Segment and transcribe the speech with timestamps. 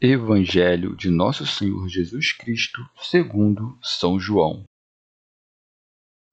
[0.00, 4.62] Evangelho de Nosso Senhor Jesus Cristo, segundo São João.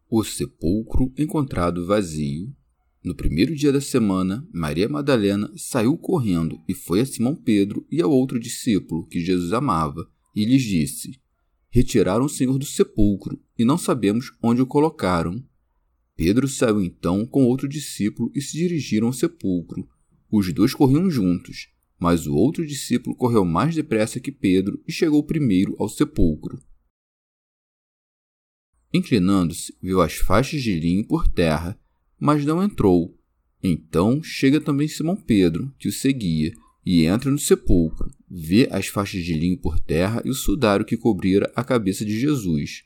[0.08, 2.56] O sepulcro encontrado vazio.
[3.04, 8.00] No primeiro dia da semana, Maria Madalena saiu correndo e foi a Simão Pedro e
[8.04, 11.20] ao outro discípulo que Jesus amava, e lhes disse:
[11.68, 15.44] Retiraram o Senhor do sepulcro e não sabemos onde o colocaram.
[16.16, 19.90] Pedro saiu então com outro discípulo e se dirigiram ao sepulcro.
[20.30, 25.24] Os dois corriam juntos mas o outro discípulo correu mais depressa que Pedro e chegou
[25.24, 26.62] primeiro ao sepulcro.
[28.94, 31.78] Inclinando-se, viu as faixas de linho por terra,
[32.20, 33.18] mas não entrou.
[33.62, 36.54] Então chega também Simão Pedro, que o seguia,
[36.86, 40.96] e entra no sepulcro, vê as faixas de linho por terra e o sudário que
[40.96, 42.84] cobrira a cabeça de Jesus.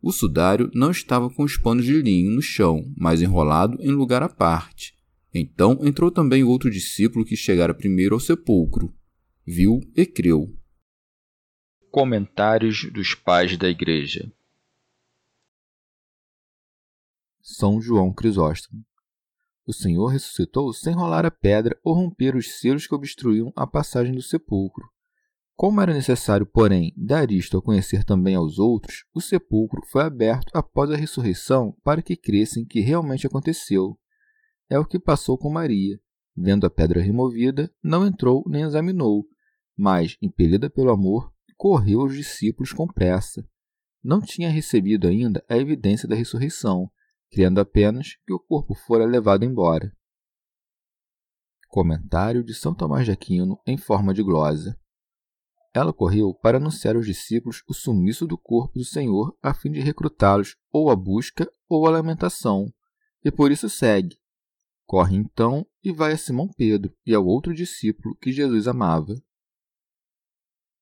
[0.00, 4.22] O sudário não estava com os panos de linho no chão, mas enrolado em lugar
[4.22, 4.94] à parte.
[5.32, 8.92] Então entrou também o outro discípulo que chegara primeiro ao sepulcro.
[9.46, 10.56] Viu e creu.
[11.90, 14.32] Comentários dos Pais da Igreja
[17.40, 18.84] São João Crisóstomo
[19.66, 24.14] O Senhor ressuscitou sem rolar a pedra ou romper os selos que obstruíam a passagem
[24.14, 24.88] do sepulcro.
[25.56, 30.50] Como era necessário, porém, dar isto a conhecer também aos outros, o sepulcro foi aberto
[30.54, 33.99] após a ressurreição para que crescem que realmente aconteceu
[34.70, 36.00] é o que passou com Maria.
[36.34, 39.26] Vendo a pedra removida, não entrou nem examinou,
[39.76, 43.46] mas, impelida pelo amor, correu aos discípulos com pressa.
[44.02, 46.90] Não tinha recebido ainda a evidência da ressurreição,
[47.30, 49.94] crendo apenas que o corpo fora levado embora.
[51.68, 54.78] Comentário de São Tomás de Aquino em forma de glosa.
[55.72, 59.80] Ela correu para anunciar aos discípulos o sumiço do corpo do Senhor a fim de
[59.80, 62.72] recrutá-los ou à busca ou à lamentação,
[63.24, 64.19] e por isso segue,
[64.90, 69.14] Corre então e vai a Simão Pedro e ao outro discípulo que Jesus amava.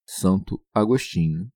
[0.03, 1.47] Santo Agostinho.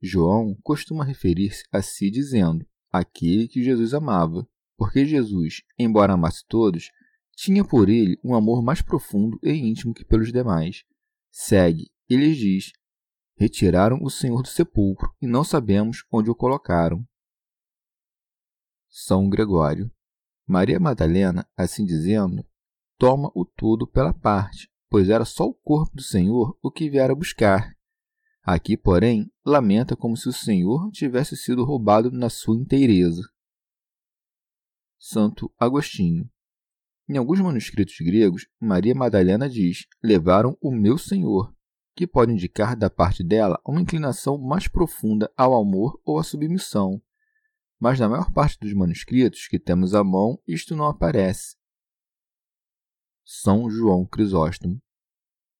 [0.00, 6.90] João costuma referir-se a si dizendo: aquele que Jesus amava, porque Jesus, embora amasse todos,
[7.36, 10.84] tinha por ele um amor mais profundo e íntimo que pelos demais.
[11.30, 12.72] Segue e lhes diz:
[13.36, 17.06] Retiraram o Senhor do sepulcro e não sabemos onde o colocaram.
[18.88, 19.92] São Gregório.
[20.52, 22.44] Maria Madalena, assim dizendo,
[22.98, 27.14] toma o tudo pela parte, pois era só o corpo do Senhor o que viera
[27.14, 27.74] buscar.
[28.42, 33.22] Aqui, porém, lamenta como se o Senhor tivesse sido roubado na sua inteireza.
[34.98, 36.28] Santo Agostinho.
[37.08, 41.50] Em alguns manuscritos gregos, Maria Madalena diz: Levaram o meu Senhor,
[41.96, 47.00] que pode indicar da parte dela uma inclinação mais profunda ao amor ou à submissão,
[47.82, 51.56] mas na maior parte dos manuscritos que temos à mão isto não aparece.
[53.24, 54.80] São João Crisóstomo.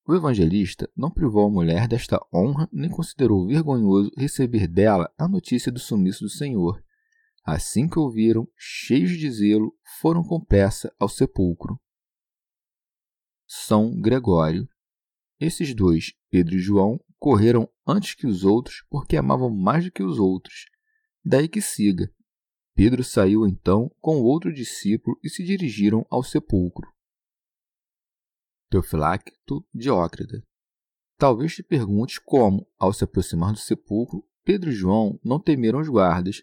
[0.07, 5.73] O evangelista não privou a mulher desta honra nem considerou vergonhoso receber dela a notícia
[5.73, 6.81] do sumiço do Senhor.
[7.45, 11.77] Assim que ouviram, cheios de zelo, foram com pressa ao sepulcro.
[13.49, 14.69] São Gregório.
[15.41, 20.05] Esses dois, Pedro e João, correram antes que os outros porque amavam mais do que
[20.05, 20.71] os outros
[21.25, 22.13] Daí que siga.
[22.75, 26.91] Pedro saiu então com outro discípulo e se dirigiram ao sepulcro.
[28.71, 30.43] Teofilacto Diócrida.
[31.19, 35.89] Talvez te perguntes como, ao se aproximar do sepulcro, Pedro e João não temeram os
[35.89, 36.43] guardas,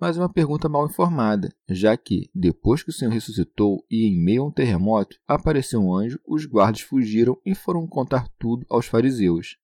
[0.00, 4.42] mas uma pergunta mal informada, já que, depois que o Senhor ressuscitou e em meio
[4.42, 9.56] a um terremoto apareceu um anjo, os guardas fugiram e foram contar tudo aos fariseus.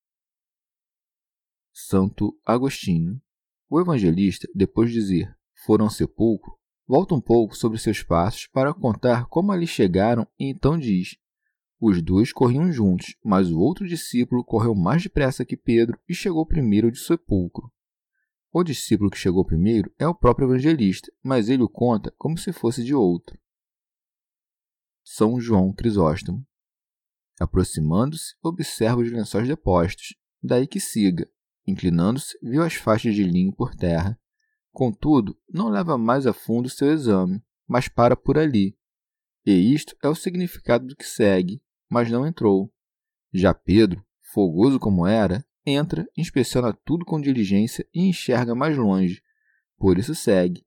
[1.73, 3.21] Santo Agostinho
[3.73, 5.35] o evangelista, depois de dizer
[5.65, 6.53] foram ao sepulcro,
[6.87, 11.17] volta um pouco sobre seus passos para contar como ali chegaram e então diz:
[11.81, 16.45] Os dois corriam juntos, mas o outro discípulo correu mais depressa que Pedro e chegou
[16.45, 17.73] primeiro de sepulcro.
[18.53, 22.53] O discípulo que chegou primeiro é o próprio evangelista, mas ele o conta como se
[22.53, 23.39] fosse de outro.
[25.03, 26.47] São João Crisóstomo.
[27.41, 31.27] Aproximando-se, observa os lençóis depostos, daí que siga.
[31.67, 34.19] Inclinando-se, viu as faixas de linho por terra.
[34.73, 38.77] Contudo, não leva mais a fundo seu exame, mas para por ali.
[39.45, 42.73] E isto é o significado do que segue, mas não entrou.
[43.33, 49.23] Já Pedro, fogoso como era, entra, inspeciona tudo com diligência e enxerga mais longe.
[49.79, 50.65] Por isso segue.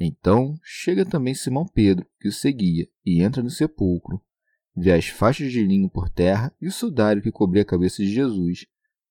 [0.00, 4.22] Então chega também Simão Pedro, que o seguia, e entra no sepulcro.
[4.76, 8.12] Vê as faixas de linho por terra e o sudário que cobria a cabeça de
[8.12, 8.66] Jesus.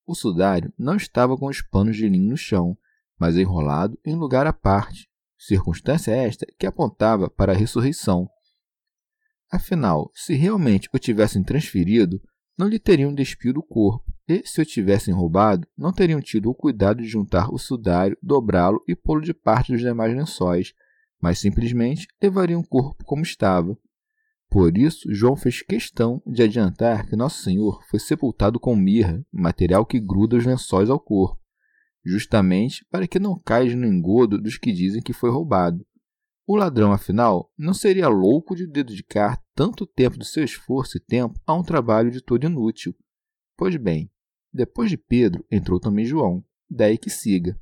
[0.08, 2.74] O sudário não estava com os panos de linho no chão,
[3.18, 5.06] mas enrolado em lugar à parte,
[5.36, 8.26] circunstância esta que apontava para a ressurreição.
[9.52, 12.22] Afinal, se realmente o tivessem transferido,
[12.56, 16.54] não lhe teriam despido o corpo, e, se o tivessem roubado, não teriam tido o
[16.54, 20.72] cuidado de juntar o sudário, dobrá-lo e pô-lo de parte dos demais lençóis,
[21.20, 23.76] mas simplesmente levariam o corpo como estava.
[24.50, 29.84] Por isso, João fez questão de adiantar que Nosso Senhor foi sepultado com mirra, material
[29.84, 31.38] que gruda os lençóis ao corpo,
[32.04, 35.86] justamente para que não caia no engodo dos que dizem que foi roubado.
[36.46, 41.38] O ladrão, afinal, não seria louco de dedicar tanto tempo do seu esforço e tempo
[41.46, 42.94] a um trabalho de todo inútil.
[43.54, 44.10] Pois bem,
[44.50, 47.60] depois de Pedro entrou também João, daí que siga.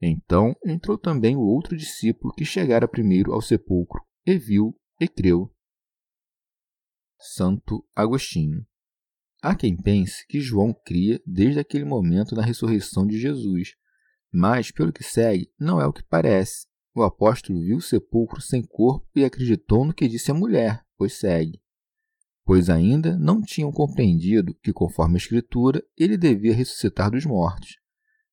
[0.00, 5.54] Então entrou também o outro discípulo que chegara primeiro ao sepulcro, e viu e creu.
[7.22, 8.66] Santo Agostinho.
[9.40, 13.76] Há quem pense que João cria desde aquele momento na ressurreição de Jesus,
[14.32, 16.66] mas, pelo que segue, não é o que parece.
[16.92, 21.14] O apóstolo viu o sepulcro sem corpo e acreditou no que disse a mulher, pois
[21.14, 21.62] segue.
[22.44, 27.78] Pois ainda não tinham compreendido que, conforme a Escritura, ele devia ressuscitar dos mortos.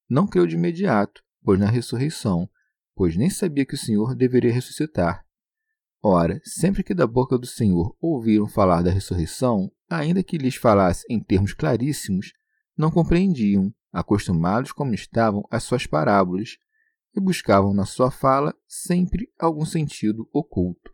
[0.09, 2.50] Não creu de imediato, pois na ressurreição,
[2.95, 5.24] pois nem sabia que o Senhor deveria ressuscitar.
[6.01, 11.06] Ora, sempre que da boca do Senhor ouviram falar da ressurreição, ainda que lhes falasse
[11.10, 12.31] em termos claríssimos,
[12.78, 16.57] não compreendiam, acostumados como estavam às suas parábolas,
[17.16, 20.94] e buscavam na sua fala sempre algum sentido oculto.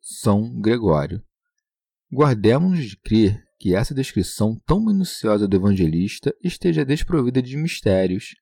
[0.00, 1.22] São Gregório.
[2.10, 8.34] Guardemos-nos de crer que essa descrição tão minuciosa do evangelista esteja desprovida de mistérios.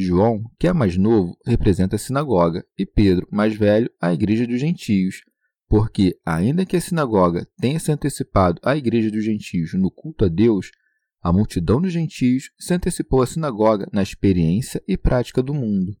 [0.00, 4.60] João, que é mais novo, representa a sinagoga, e Pedro, mais velho, a igreja dos
[4.60, 5.22] gentios,
[5.68, 10.28] porque, ainda que a sinagoga tenha se antecipado à igreja dos gentios no culto a
[10.28, 10.70] Deus,
[11.20, 15.96] a multidão dos gentios se antecipou à sinagoga na experiência e prática do mundo.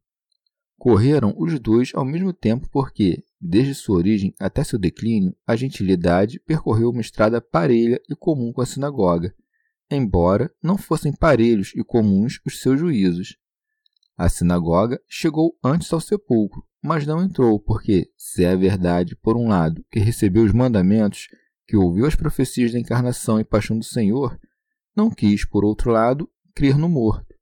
[0.78, 6.38] Correram os dois ao mesmo tempo porque, desde sua origem até seu declínio, a gentilidade
[6.46, 9.34] percorreu uma estrada parelha e comum com a sinagoga,
[9.90, 13.36] embora não fossem parelhos e comuns os seus juízos.
[14.18, 19.46] A sinagoga chegou antes ao sepulcro, mas não entrou, porque, se é verdade, por um
[19.46, 21.28] lado, que recebeu os mandamentos,
[21.68, 24.36] que ouviu as profecias da encarnação e paixão do Senhor,
[24.96, 27.32] não quis, por outro lado, crer no morto.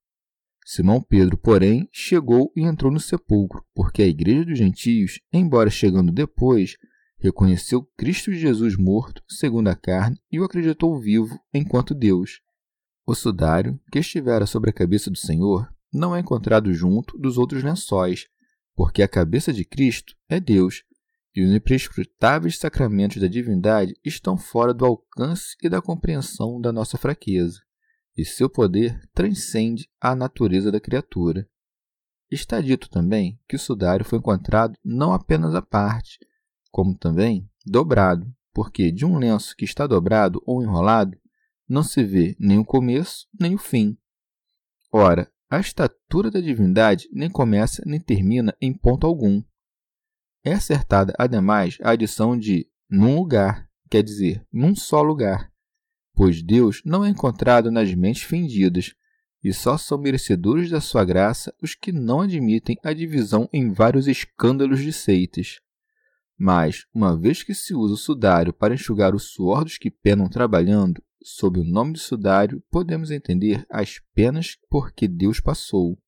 [0.67, 6.12] Simão Pedro, porém, chegou e entrou no sepulcro, porque a igreja dos gentios, embora chegando
[6.12, 6.76] depois,
[7.18, 12.42] reconheceu Cristo Jesus morto, segundo a carne, e o acreditou vivo enquanto Deus.
[13.06, 17.62] O sudário, que estivera sobre a cabeça do Senhor, não é encontrado junto dos outros
[17.62, 18.26] lençóis,
[18.75, 20.85] porque a cabeça de Cristo é Deus,
[21.35, 26.97] e os imprescrutáveis sacramentos da divindade estão fora do alcance e da compreensão da nossa
[26.97, 27.61] fraqueza,
[28.16, 31.49] e seu poder transcende a natureza da criatura.
[32.31, 36.19] Está dito também que o sudário foi encontrado não apenas à parte,
[36.71, 41.16] como também dobrado, porque de um lenço que está dobrado ou enrolado
[41.69, 43.97] não se vê nem o começo nem o fim.
[44.90, 49.42] Ora, a estatura da divindade nem começa nem termina em ponto algum,
[50.44, 55.50] é acertada, ademais, a adição de num lugar, quer dizer, num só lugar,
[56.14, 58.94] pois Deus não é encontrado nas mentes fendidas,
[59.42, 64.06] e só são merecedores da sua graça os que não admitem a divisão em vários
[64.06, 65.60] escândalos de seitas.
[66.38, 70.28] Mas, uma vez que se usa o sudário para enxugar o suor dos que penam
[70.28, 75.99] trabalhando, sob o nome de sudário, podemos entender as penas por que Deus passou.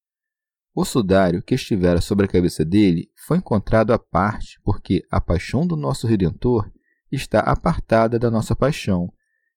[0.72, 5.66] O sudário que estivera sobre a cabeça dele foi encontrado à parte, porque a paixão
[5.66, 6.70] do nosso Redentor
[7.10, 9.12] está apartada da nossa paixão,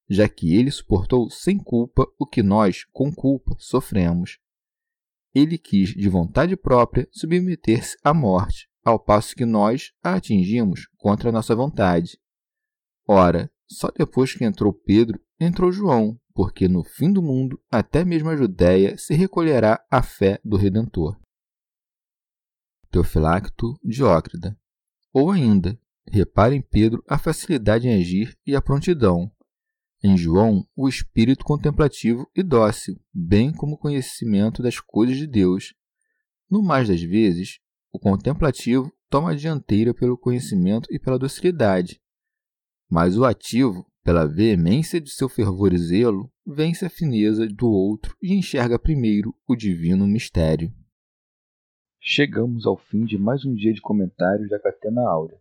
[0.10, 4.39] já que ele suportou sem culpa o que nós, com culpa, sofremos.
[5.32, 11.30] Ele quis, de vontade própria, submeter-se à morte, ao passo que nós a atingimos contra
[11.30, 12.18] a nossa vontade.
[13.08, 18.28] Ora, Só depois que entrou Pedro, entrou João, porque no fim do mundo, até mesmo
[18.28, 21.18] a Judéia se recolherá à fé do Redentor.
[22.92, 24.60] Teofilacto Diócrida.
[25.13, 29.32] Ou ainda, repare em Pedro a facilidade em agir e a prontidão.
[30.04, 35.74] Em João, o espírito contemplativo e dócil, bem como o conhecimento das coisas de Deus.
[36.50, 37.60] No mais das vezes,
[37.90, 42.00] o contemplativo toma a dianteira pelo conhecimento e pela docilidade,
[42.91, 48.17] mas o ativo, pela veemência de seu fervor e zelo, vence a fineza do outro
[48.21, 50.69] e enxerga primeiro o divino mistério.
[52.01, 55.39] Chegamos ao fim de mais um dia de comentários da Catena Áurea.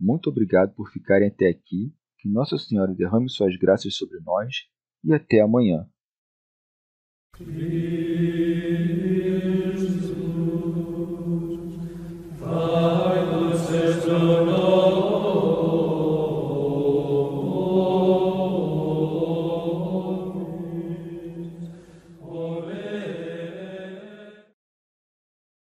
[0.00, 4.54] Muito obrigado por ficarem até aqui, que Nossa Senhora derrame suas graças sobre nós
[5.04, 5.86] e até amanhã.